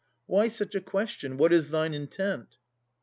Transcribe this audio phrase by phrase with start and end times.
[0.25, 1.37] Why such a question?
[1.37, 2.57] What is thine intent?